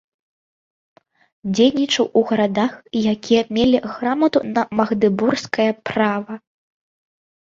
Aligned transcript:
Дзейнічаў 1.57 2.05
у 2.21 2.23
гарадах, 2.31 2.73
якія 3.13 3.41
мелі 3.57 3.81
грамату 3.97 4.39
на 4.55 4.63
магдэбургскае 4.79 5.67
права. 5.91 6.33